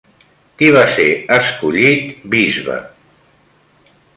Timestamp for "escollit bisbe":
1.35-2.79